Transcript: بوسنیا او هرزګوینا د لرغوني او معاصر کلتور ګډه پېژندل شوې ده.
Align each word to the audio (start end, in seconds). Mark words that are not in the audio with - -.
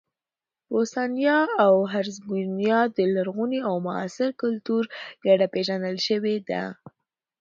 بوسنیا 0.69 1.39
او 1.65 1.73
هرزګوینا 1.93 2.79
د 2.95 2.97
لرغوني 3.15 3.59
او 3.67 3.75
معاصر 3.87 4.29
کلتور 4.41 4.83
ګډه 5.25 5.47
پېژندل 5.53 5.97
شوې 6.07 6.35
ده. 6.49 6.63